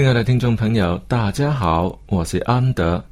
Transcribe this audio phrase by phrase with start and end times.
[0.00, 3.04] 亲爱的听众朋友，大家好，我是安德。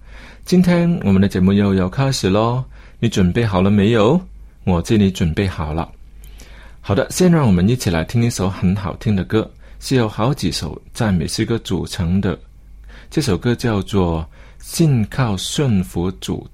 [0.47, 2.65] 今天我们的节目又要开始喽，
[2.99, 4.19] 你准备好了没有？
[4.65, 5.93] 我这里准备好了。
[6.81, 12.39] 好的，先让我们一起来听一首很好听的歌，是由好几首赞美诗歌组成的。
[13.11, 14.23] 这首歌叫做
[14.59, 16.49] 《信靠顺服主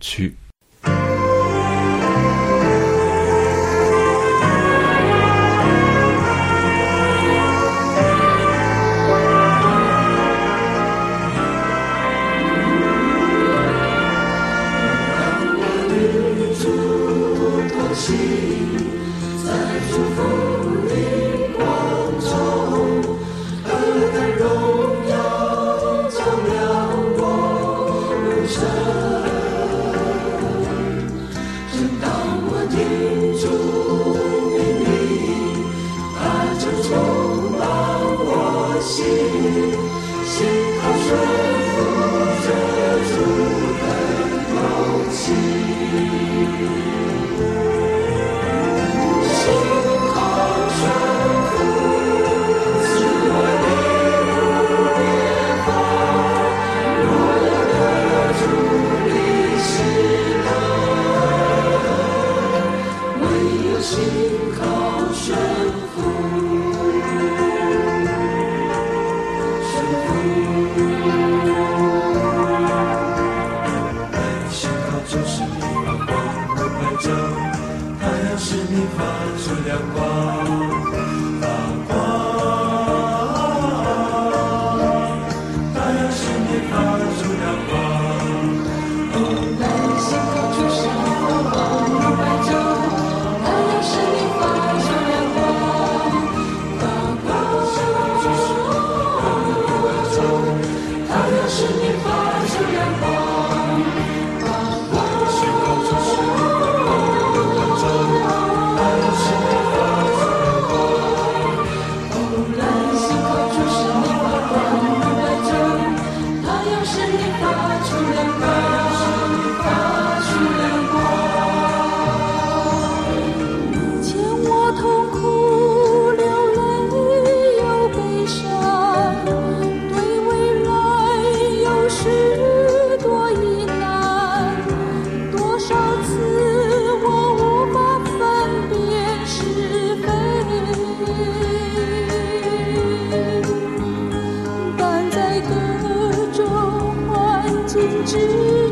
[148.14, 148.20] 执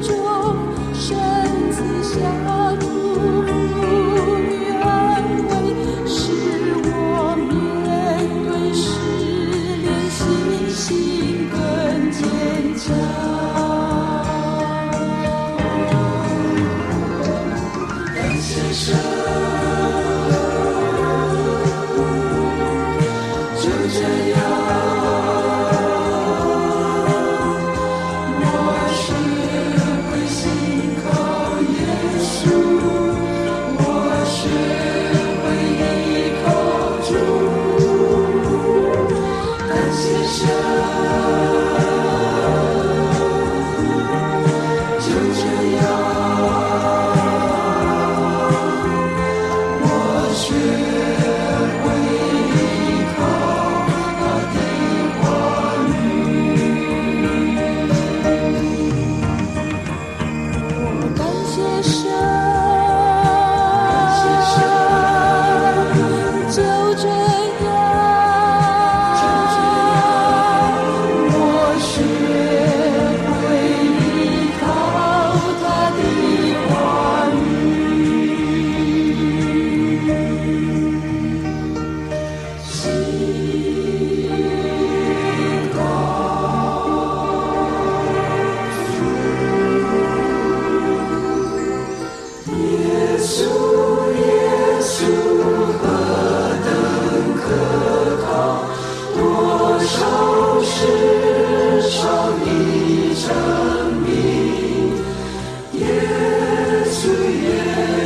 [0.03, 0.55] 着
[0.95, 1.19] 生
[1.73, 2.92] 死相依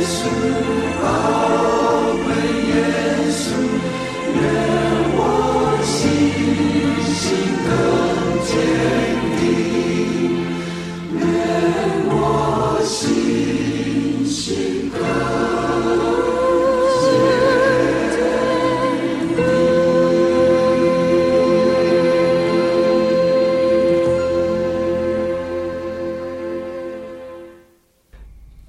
[0.07, 0.66] Jesus.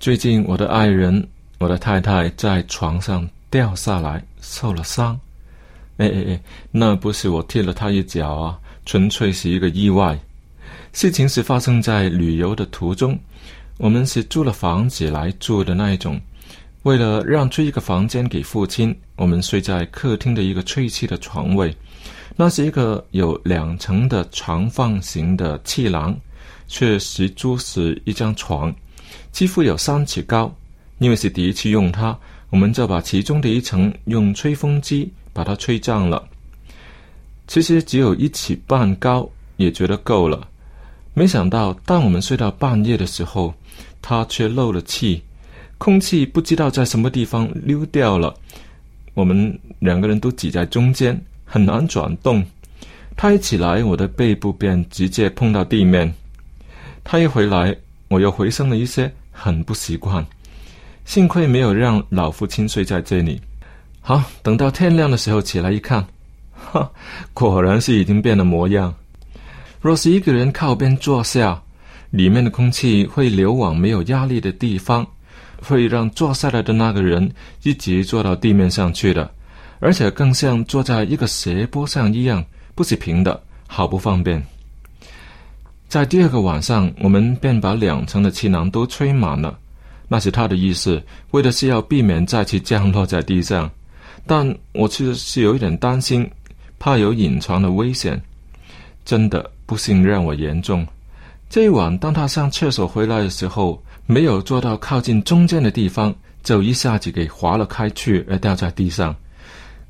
[0.09, 1.29] 最近我的爱人，
[1.59, 5.21] 我的太太在床上掉下来，受了伤。
[5.99, 6.41] 哎哎哎，
[6.71, 10.19] 那不是我踢了她一脚啊，纯粹是一个意外。
[10.95, 13.19] 事情是发生在旅游的途中，
[13.77, 16.19] 我们是租了房子来住的那一种。
[16.85, 21.77] 为了让出一个房间给父亲，我们睡在客厅的一个吹气的床位。
[22.35, 26.19] 那是一个有两层的长方形的气囊，
[26.67, 28.75] 却实租是一张床。
[29.39, 30.53] 几乎有三尺高，
[30.99, 32.19] 因为是第一次用它，
[32.51, 36.29] 我们就把其中的一层用吹风机把它吹胀了。
[37.47, 40.49] 其实只有一尺半高，也觉得够了。
[41.15, 43.55] 没想到，当我们睡到半夜的时候，
[44.03, 45.23] 它却漏了气，
[45.79, 48.35] 空气不知道在什么地方溜掉了。
[49.15, 52.45] 我们两个人都挤在中间，很难转动。
[53.17, 56.13] 他一起来，我的背部便直接碰到地面。
[57.05, 57.77] 他一回来。
[58.11, 60.27] 我又回升了一些，很不习惯。
[61.05, 63.41] 幸亏没有让老父亲睡在这里。
[64.01, 66.05] 好，等到天亮的时候起来一看，
[66.53, 66.91] 哈，
[67.33, 68.95] 果然是已经变了模样。
[69.81, 71.63] 若是一个人靠边坐下，
[72.11, 75.07] 里面的空气会流往没有压力的地方，
[75.63, 77.31] 会让坐下来的那个人
[77.63, 79.31] 一直坐到地面上去的，
[79.79, 82.45] 而且更像坐在一个斜坡上一样，
[82.75, 84.43] 不是平的，好不方便。
[85.89, 89.59] 在第二个晚上，我们便把两层的气囊都吹满了。
[90.07, 93.71] 那是他的意思，为的是要避免再次降落在地上。
[94.27, 96.31] 但我其实是有一点担心，
[96.79, 98.21] 怕有隐藏的危险。
[99.07, 100.87] 真的不幸让我严重。
[101.49, 109.17] 这一晚，当他上厕所回来的时候，没有坐到靠近中间的地方，就一下子给滑了开去，而掉在地上，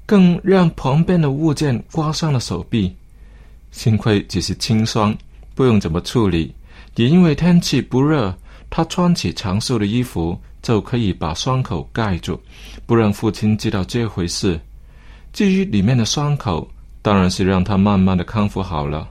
[0.06, 2.94] 更让旁边的物件刮伤了手臂。
[3.72, 5.12] 幸亏只是轻伤。
[5.58, 6.54] 不用怎么处理，
[6.94, 8.32] 也因为天气不热，
[8.70, 12.40] 他穿起长袖的衣服就可以把伤口盖住，
[12.86, 14.60] 不让父亲知道这回事。
[15.32, 16.70] 至于里面的伤口，
[17.02, 19.08] 当然是让他慢慢的康复好了。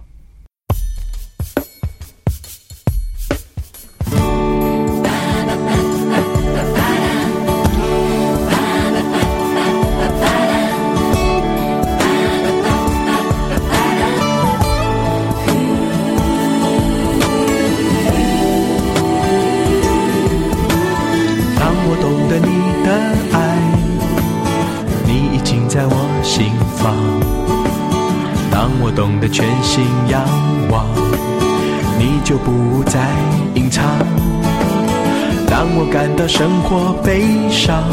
[36.38, 37.84] 生活悲伤，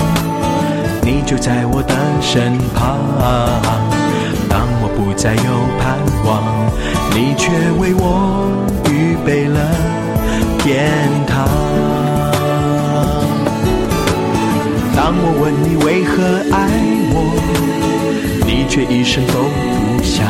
[1.00, 2.98] 你就在我的身旁。
[4.50, 5.40] 当我不再有
[5.80, 5.96] 盼
[6.26, 6.44] 望，
[7.14, 7.48] 你却
[7.80, 8.52] 为我
[8.90, 9.58] 预备了
[10.58, 10.92] 天
[11.26, 11.48] 堂。
[14.94, 16.22] 当我问你为何
[16.54, 16.68] 爱
[17.14, 17.16] 我，
[18.46, 19.48] 你却一声都
[19.96, 20.26] 不响。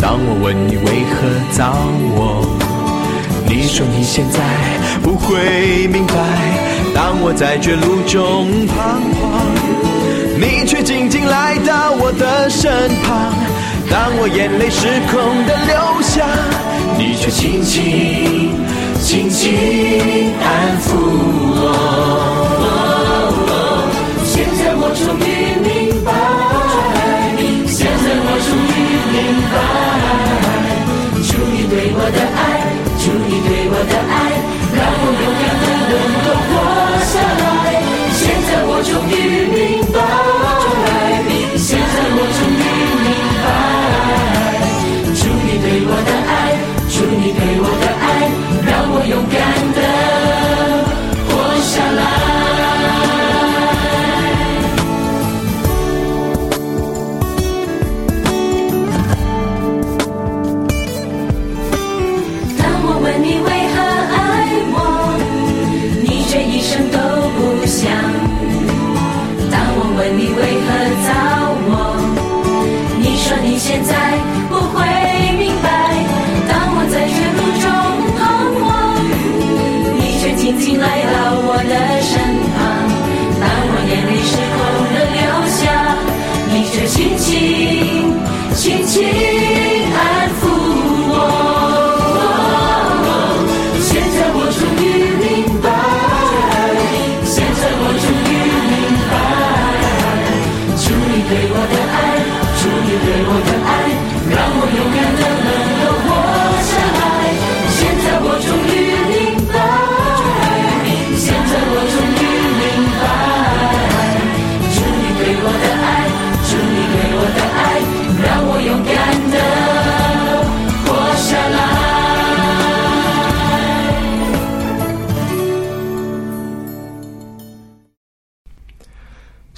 [0.00, 1.74] 当我问你为何找
[2.14, 2.43] 我，
[3.46, 4.40] 你说你现在
[5.02, 6.14] 不会明白。
[6.94, 8.74] 当我在绝路中彷
[9.18, 9.22] 徨，
[10.38, 13.32] 你却静静来到我的身旁。
[13.90, 16.24] 当我眼泪失控的流下，
[16.98, 18.50] 你却轻轻
[19.00, 19.52] 轻轻
[20.40, 20.86] 安抚
[21.56, 21.62] 我。
[24.24, 25.22] 现在我终于
[25.62, 26.08] 明白。
[27.66, 28.80] 现在我终于
[29.12, 29.16] 明
[29.52, 29.54] 白，
[31.52, 32.40] 你对我的爱，
[33.04, 34.16] 祝你对我的爱，
[34.72, 35.94] 让我勇敢的能
[36.24, 36.50] 够活
[37.04, 37.44] 下来。
[38.16, 39.23] 现在我终于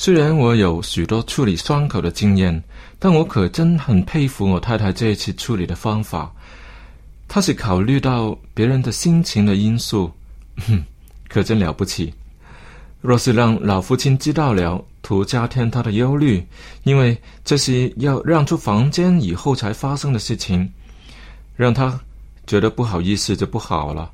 [0.07, 2.63] 虽然我有许多处理伤口的经验，
[2.97, 6.33] 但我可真很佩服我太太这一次处理的方法。
[7.27, 10.09] 她是考虑到别人的心情的因素，
[10.59, 10.81] 哼，
[11.27, 12.15] 可真了不起。
[13.01, 16.47] 若是让老父亲知道了，徒加添他的忧虑，
[16.85, 20.73] 因为这是要让出房间以后才发生的事情，
[21.57, 21.99] 让他
[22.47, 24.09] 觉得不好意思就不好了。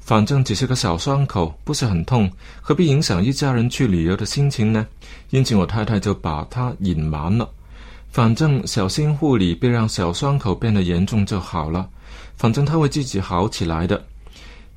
[0.00, 2.28] 反正只是个小伤口，不是很痛，
[2.60, 4.86] 何必影响一家人去旅游的心情呢？
[5.30, 7.48] 因此，我太太就把它隐瞒了。
[8.10, 11.88] 反正小心护理，别让小伤口变得严重就好了。
[12.36, 14.04] 反正它会自己好起来的。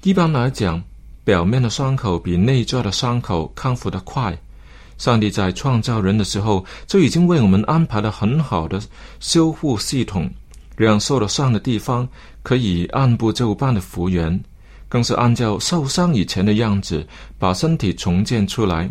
[0.03, 0.84] 一般来讲，
[1.24, 4.38] 表面的伤口比内在的伤口康复得快。
[5.00, 8.80] 上帝在创造人的时候，就已经为我们安排了很好的
[9.20, 10.30] 修复系统，
[10.75, 12.08] 让受了伤的地方
[12.44, 14.39] 可以按部就班的复原。
[14.93, 17.03] 更是按照受伤以前的样子，
[17.39, 18.88] 把身体重建出来。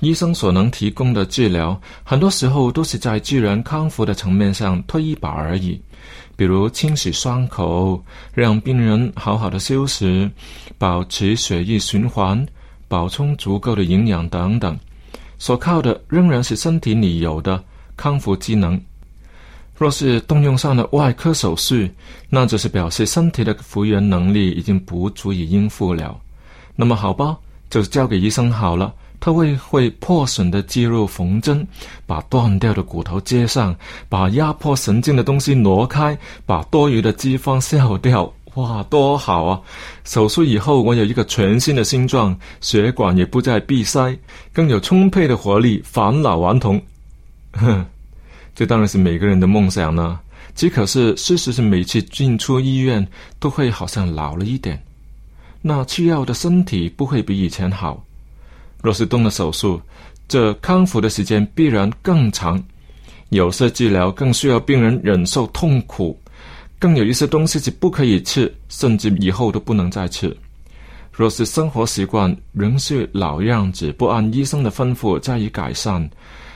[0.00, 5.80] 医生所能提供的治疗，很多时候都是在自然康复的层面上推一把而已。
[6.34, 8.02] 比如清洗伤口，
[8.34, 10.28] 让病人好好的休息，
[10.76, 12.44] 保持血液循环，
[12.88, 14.76] 补充足够的营养等等。
[15.38, 17.62] 所靠的仍然是身体里有的
[17.96, 18.82] 康复机能。
[19.80, 21.88] 若是动用上了外科手术，
[22.28, 26.14] 那就是表示身体的复原能力已经不足以应付了。
[26.76, 27.34] 那么好吧，
[27.70, 28.92] 就交给医生好了。
[29.18, 31.66] 他会会破损的肌肉缝针，
[32.04, 33.74] 把断掉的骨头接上，
[34.06, 38.30] 把压迫神经的东西挪开，把多余的脂肪消掉。
[38.56, 39.58] 哇，多好啊！
[40.04, 44.14] 手术以后，我有一个全新的心脏，血管也不再闭塞，
[44.52, 46.78] 更有充沛的活力，返老还童。
[47.52, 47.82] 哼。
[48.60, 50.20] 这当然是每个人的梦想呢。
[50.54, 54.78] 只可是事实是，每次进出医院都会好像老了一点。
[55.62, 58.04] 那吃药的身体不会比以前好。
[58.82, 59.80] 若是动了手术，
[60.28, 62.62] 这康复的时间必然更长。
[63.30, 66.14] 有些治疗更需要病人忍受痛苦，
[66.78, 70.36] 更有一些东西是不可以吃，甚至以后都不能再吃。
[71.10, 76.06] 若是生活习惯仍是老样子，不按医生的吩咐加以改善。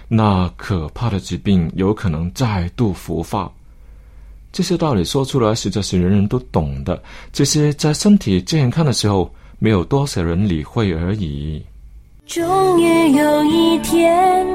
[0.08, 3.50] 那可怕的疾病有可能再度复发。
[4.52, 7.02] 这些道理说出来，实在是人人都懂的。
[7.32, 11.60] 只是在身体健康的时候，没有多少人理会而已。
[12.26, 14.46] 终于有一天，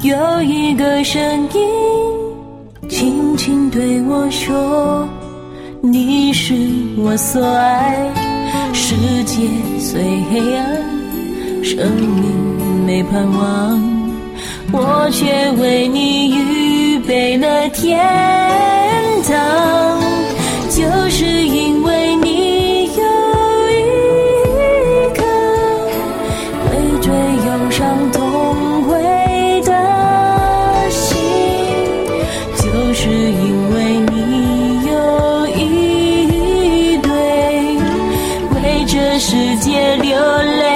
[0.00, 5.08] 有一个声音轻轻对我说
[5.80, 6.54] ：“你是
[6.96, 8.12] 我所爱。”
[8.74, 9.48] 世界
[9.78, 10.82] 虽黑暗，
[11.62, 13.91] 生命没盼望。
[14.74, 18.00] 我却为你预备了天
[19.28, 20.00] 堂，
[20.70, 23.02] 就是因为你有
[23.70, 23.74] 一
[25.14, 25.22] 颗
[26.64, 26.70] 会
[27.02, 28.96] 追忧伤痛悔
[29.60, 29.70] 的
[30.88, 31.20] 心，
[32.56, 32.64] 就
[32.94, 33.76] 是因为
[34.10, 34.14] 你
[34.88, 34.92] 有
[35.48, 35.60] 一
[37.02, 37.10] 对
[38.54, 40.71] 为这世界流泪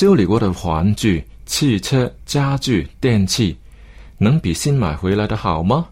[0.00, 3.54] 修理过的玩具、汽车、家具、电器，
[4.16, 5.86] 能比新买回来的好吗？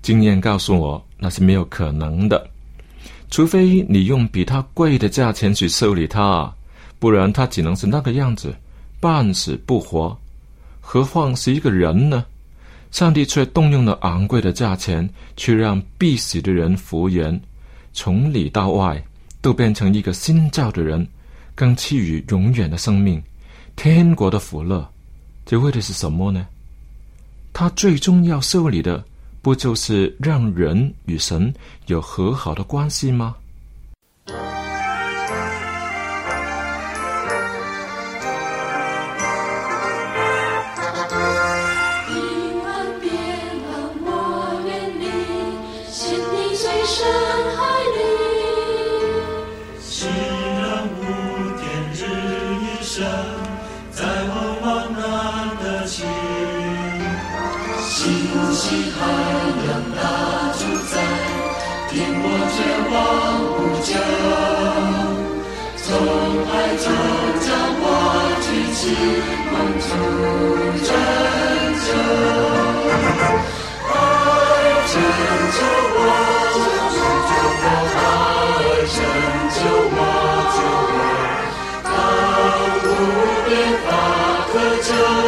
[0.00, 2.48] 经验告诉我，那是没有可能的。
[3.28, 6.54] 除非你用比它贵的价钱去修理它，
[7.00, 8.54] 不然它只能是那个样子，
[9.00, 10.16] 半死不活。
[10.80, 12.24] 何况是一个人呢？
[12.92, 17.40] 上帝却动用了昂贵的价钱，去让必死的人复原，
[17.92, 19.02] 从里到外
[19.40, 21.04] 都变成一个新造的人。
[21.60, 23.22] 更赐予永远的生命，
[23.76, 24.90] 天国的福乐，
[25.44, 26.46] 这为的是什么呢？
[27.52, 29.04] 他最终要修理的，
[29.42, 31.52] 不就是让人与神
[31.84, 33.36] 有和好的关系吗？
[83.50, 85.19] 无边法可救。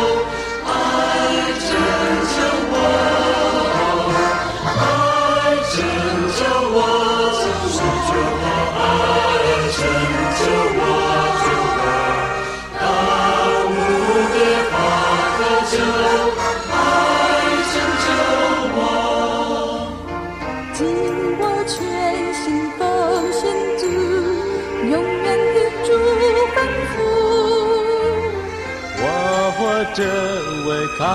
[31.03, 31.09] 靠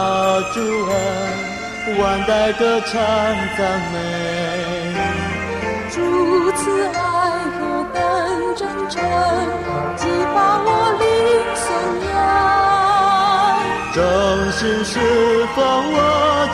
[0.53, 0.95] 主恩，
[1.97, 2.91] 万代歌唱
[3.57, 3.59] 赞
[3.93, 3.95] 美。
[5.89, 5.95] 主
[6.51, 6.91] 慈爱
[7.55, 7.57] 何
[7.93, 7.95] 等
[8.57, 8.99] 真诚，
[9.95, 10.01] 激
[10.33, 10.69] 发我
[10.99, 11.05] 灵
[11.55, 11.65] 颂
[12.09, 12.13] 扬。
[13.93, 13.97] 忠
[14.51, 14.91] 心侍
[15.55, 15.57] 奉
[15.93, 15.95] 我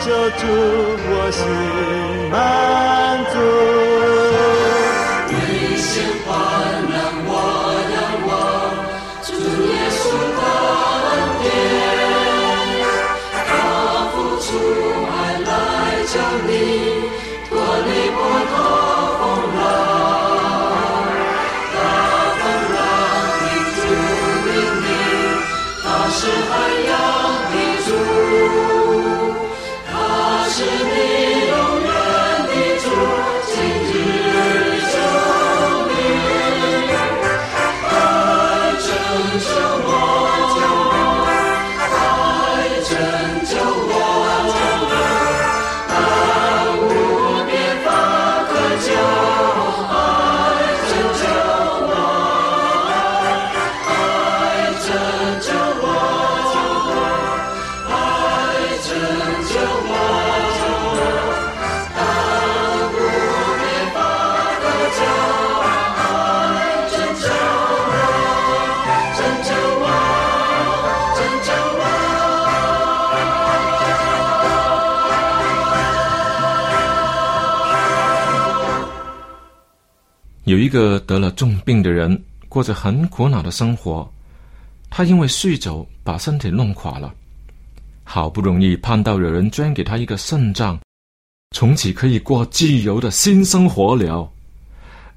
[0.04, 0.06] 救
[0.38, 0.42] 主，
[1.10, 1.42] 我心
[2.30, 2.38] 满
[3.32, 3.34] 足。
[5.34, 5.34] 危
[5.76, 5.90] 险
[6.24, 6.30] 患
[80.44, 84.10] 有一个得了重病的人，过着很苦恼的生活。
[84.90, 87.12] 他因为酗酒把身体弄垮了，
[88.04, 90.78] 好不容易盼到有人捐给他一个肾脏，
[91.52, 94.30] 从此可以过自由的新生活了。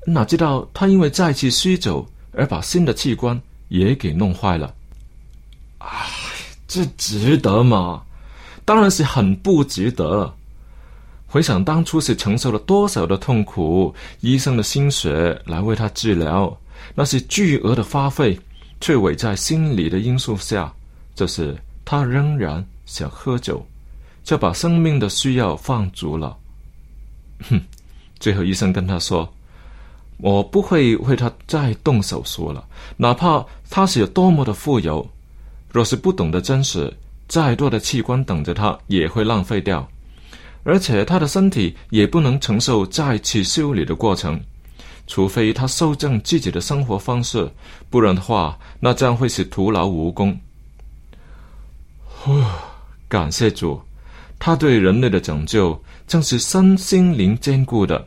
[0.06, 4.74] 哪知道他因为再次酗酒而把新的器官也给弄坏了。
[5.80, 6.08] 唉，
[6.70, 8.02] 这值得吗？
[8.64, 10.34] 当然是很不值得。
[11.30, 16.58] 回想当初是承受了多少的痛苦，医生的心血来为他治疗，
[16.96, 18.40] 那些巨额的花费，
[18.80, 20.74] 却围在心理的因素下，
[21.16, 23.64] 就是他仍然想喝酒，
[24.24, 26.38] 就把生命的需要放足了。
[27.50, 27.60] 哼，
[28.20, 29.28] 最后医生跟他说
[30.18, 35.06] ：“我不会为他再动手术了，哪怕他是有多么的富有，
[35.70, 36.92] 若是不懂得珍惜，
[37.28, 39.86] 再多的器官等着他也会浪费掉。”
[40.68, 44.38] 而且他的身体也不能承受再次修理的过程，
[45.08, 47.50] 除非他修正自己的生活方式，
[47.90, 50.38] 不然的话，那将会是徒劳无功。
[52.04, 52.44] 呼，
[53.08, 53.82] 感谢主，
[54.38, 58.06] 他对人类的拯救正是身心灵兼顾的。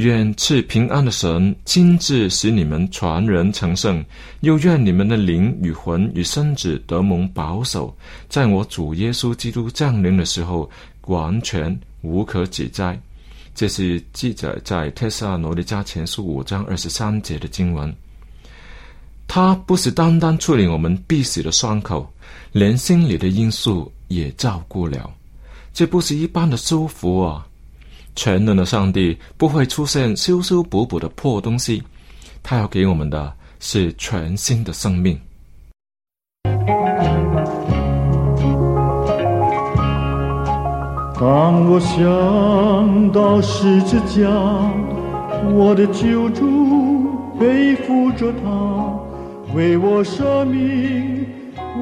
[0.00, 4.04] 愿赐平安的神亲自使你们传人成圣，
[4.40, 7.96] 又愿你们的灵与魂与身子得蒙保守，
[8.28, 10.68] 在我主耶稣基督降临的时候，
[11.06, 13.00] 完全无可指摘。
[13.54, 17.94] 这是记载在特萨罗尼加前书五章二十三节的经文。
[19.26, 22.10] 他不是单单处理我们必死的伤口，
[22.52, 25.08] 连心理的因素也照顾了。
[25.72, 27.46] 这不是一般的舒服啊！
[28.14, 31.82] 全能的上帝不会出现修修补补的破东西，
[32.42, 35.18] 他要给我们的是全新的生命。
[41.22, 44.30] 当我想到十字架，
[45.52, 48.98] 我的救主背负着他，
[49.54, 51.26] 为我舍命，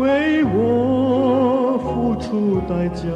[0.00, 3.06] 为我付出代价。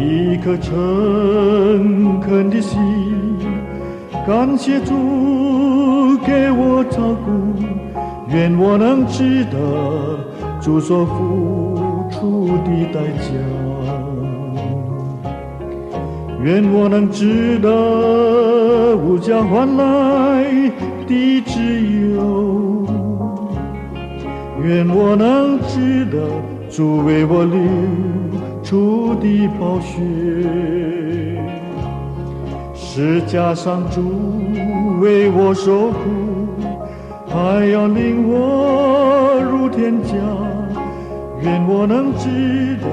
[0.00, 2.78] 一颗诚恳的心，
[4.26, 4.94] 感谢主
[6.26, 7.30] 给我照顾，
[8.32, 9.58] 愿我能值得
[10.60, 11.78] 主所付
[12.10, 13.28] 出的代价。
[16.42, 20.42] 愿我能值得无价换来
[21.06, 21.60] 的自
[22.14, 22.86] 由，
[24.64, 26.18] 愿我能值得
[26.70, 27.60] 主为我流
[28.70, 29.98] 主的宝血。
[32.72, 34.00] 十架上主
[35.00, 35.98] 为我受苦，
[37.26, 40.14] 还要领我入天家。
[41.42, 42.28] 愿我能记
[42.80, 42.86] 得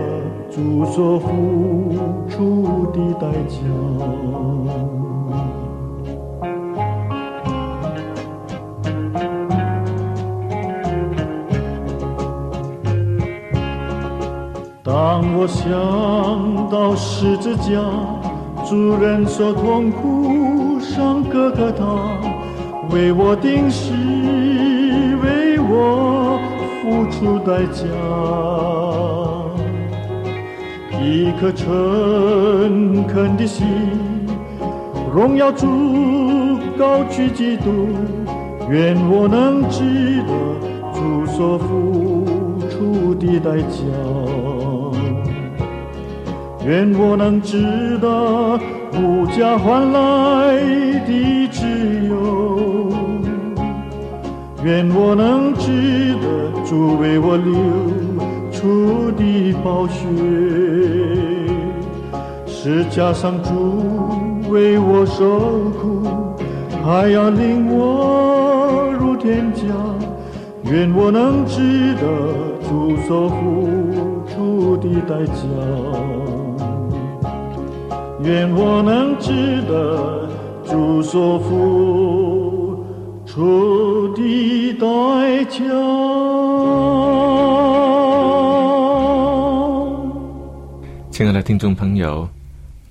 [0.50, 1.96] 主所付
[2.28, 3.60] 出的代价。
[14.88, 15.68] 当我想
[16.72, 17.72] 到十字架，
[18.66, 21.84] 主人所痛苦上各个他，
[22.96, 23.92] 为我定死，
[25.22, 26.40] 为我
[26.80, 27.84] 付出代价。
[31.04, 33.68] 一颗诚恳的心，
[35.14, 35.68] 荣耀主，
[36.80, 37.90] 高举基督，
[38.70, 40.32] 愿我能值得
[40.94, 42.26] 主所付
[42.70, 43.84] 出的代价。
[46.68, 48.60] 愿我能值得
[49.00, 50.54] 无价换来
[51.08, 51.66] 的自
[52.10, 52.92] 由，
[54.66, 56.28] 愿我能值得
[56.66, 57.56] 主为我流
[58.52, 60.06] 出的宝血，
[62.46, 65.40] 十架上主为我受
[65.80, 66.04] 苦，
[66.84, 69.62] 还要领我入天家，
[70.70, 72.02] 愿我能值得
[72.68, 73.70] 主所付
[74.28, 76.17] 出的代价。
[78.28, 80.30] 愿我能值得
[80.66, 82.86] 主所付
[83.26, 85.60] 出的代价。
[91.10, 92.28] 亲爱的听众朋友，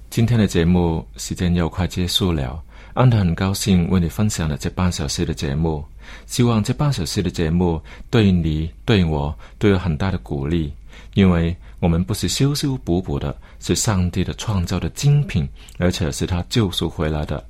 [0.08, 2.58] 今天的节目时间又快结束了。
[2.94, 5.84] 安德很高兴为你分享了这半小时的节目，
[6.24, 10.72] 希望这半小时的节目对你、对我都有很大的鼓励，
[11.12, 17.44] 因为我们不是修修补补的，是上帝的创造的精品，而且是他救赎回来的。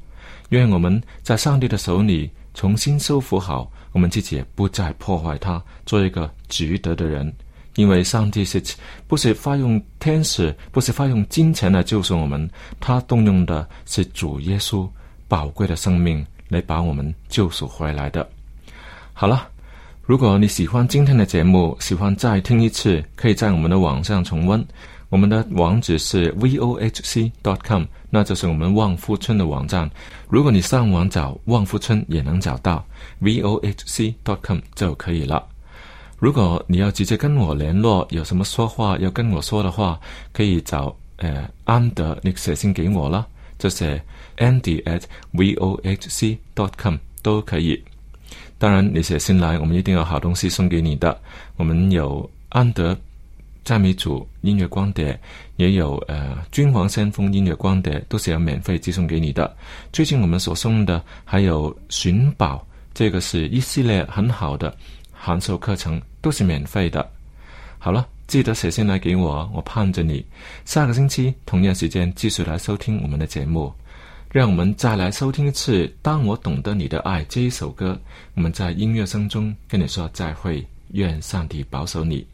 [0.51, 7.33] 愿我们在上帝的手里重新修复好，我们自己也不再破坏它，做一个值得的人。
[7.75, 8.63] 因为上帝是
[9.07, 12.49] 不是发用天使，不是发用金钱来救赎我们，
[12.81, 14.89] 他动用的是主耶稣
[15.29, 18.27] 宝贵的生命来把我们救赎回来的。
[19.13, 19.49] 好了，
[20.07, 24.65] 如果你喜欢今天的节目，喜欢再听一次，可以在我们的网上重温。
[25.09, 29.91] 我们的网址是 vohc.com，那就是我们旺夫村的网站。
[30.29, 32.87] 如果你上网找旺夫村，也能找到
[33.21, 35.45] vohc.com 就可以了。
[36.21, 39.99] 如果你要直接跟我联络，有什么说话要跟我说的话，
[40.33, 43.27] 可以找呃安德，你写信给我啦，
[43.59, 44.01] 就写
[44.37, 45.03] andy at
[45.35, 47.83] vohc dot com 都可以。
[48.59, 51.21] 当然，你写信来，我们一定有好东西送给你的。
[51.57, 52.97] 我们有安德
[53.65, 55.19] 赞美主音乐光碟，
[55.57, 59.55] 也有呃君王先锋音乐光碟，都是要免费寄送给你的。
[59.93, 64.75] 最近我们所送的还有寻宝，这个是一系列很好的。
[65.13, 67.07] 函授课程都是免费的。
[67.79, 70.25] 好了，记得写信来给我，我盼着你。
[70.65, 73.73] 下个星期同样时间继续来收听我们的节目。
[74.37, 77.99] 让我们再来收听一次《当我懂得你的爱》这一首歌。
[78.35, 82.27] 我们在音乐声中跟你说再会，愿上帝保守你。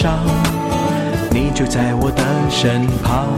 [0.00, 0.18] 上，
[1.30, 3.28] 你就在我的身旁。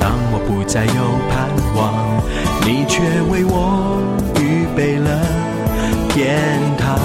[0.00, 0.90] 当我不再有
[1.30, 2.18] 盼望，
[2.66, 4.02] 你却为我
[4.40, 5.22] 预备了
[6.08, 6.98] 天堂。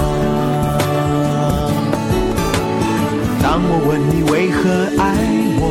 [3.40, 4.58] 当我问你为何
[5.00, 5.14] 爱
[5.60, 5.62] 我，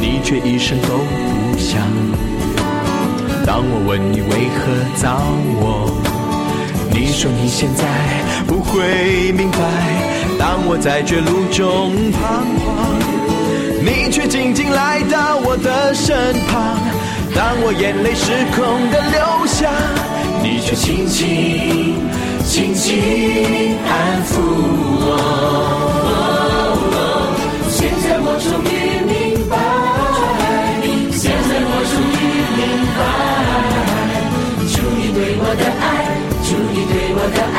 [0.00, 1.82] 你却一声都不响。
[3.44, 4.62] 当我问你为何
[5.02, 5.18] 找
[5.58, 5.90] 我，
[6.98, 7.84] 你说你现在
[8.46, 9.58] 不会明白，
[10.38, 12.96] 当我在绝路中彷徨，
[13.84, 16.78] 你却静静来到我的身旁。
[17.34, 19.70] 当我眼泪失控的流下，
[20.42, 22.00] 你却轻轻
[22.46, 24.40] 轻轻安抚
[25.04, 25.04] 我。
[27.68, 29.54] 现在我终于明白，
[31.12, 32.24] 现在我终于
[32.56, 32.64] 明
[32.96, 32.98] 白，
[34.96, 35.84] 你对我的爱，
[36.48, 37.58] 主你对我的爱，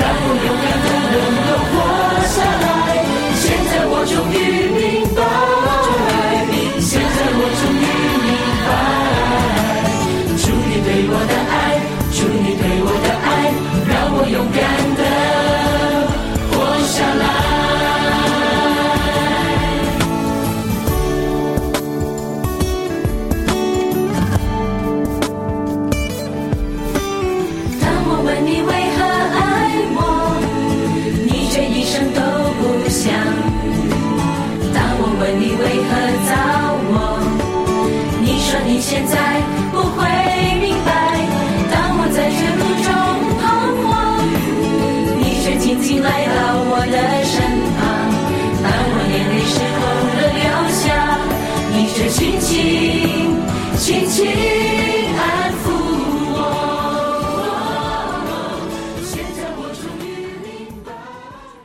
[0.00, 1.76] 让我勇敢的能够活
[2.26, 2.83] 下来。